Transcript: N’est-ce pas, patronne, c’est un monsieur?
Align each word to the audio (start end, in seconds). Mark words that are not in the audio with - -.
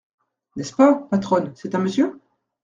N’est-ce 0.55 0.73
pas, 0.73 0.95
patronne, 1.11 1.51
c’est 1.55 1.75
un 1.75 1.77
monsieur? 1.77 2.19